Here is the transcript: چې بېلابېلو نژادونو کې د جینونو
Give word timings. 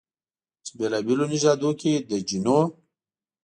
چې 0.65 0.71
بېلابېلو 0.77 1.25
نژادونو 1.33 1.71
کې 1.79 1.93
د 2.09 2.11
جینونو 2.27 2.57